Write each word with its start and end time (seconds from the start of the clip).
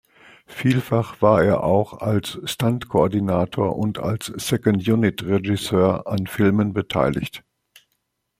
Vielfach 0.47 1.21
war 1.21 1.43
er 1.43 1.63
auch 1.63 1.99
als 1.99 2.41
Stuntkoordinator 2.43 3.75
und 3.77 3.99
als 3.99 4.33
Second-Unit-Regisseur 4.35 6.07
an 6.07 6.25
Filmen 6.25 6.73
beteiligt. 6.73 7.43